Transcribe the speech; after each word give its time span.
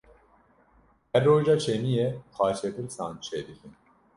Her 1.13 1.21
roja 1.25 1.55
şemiyê 1.63 2.07
xaçepirsan 2.35 3.13
çêdike. 3.25 3.69